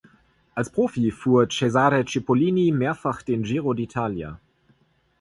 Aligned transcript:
Als 0.55 0.71
Profi 0.71 1.11
fuhr 1.11 1.47
Cesare 1.49 2.03
Cipollini 2.07 2.71
mehrfach 2.71 3.21
den 3.21 3.43
Giro 3.43 3.73
d’Italia. 3.75 4.39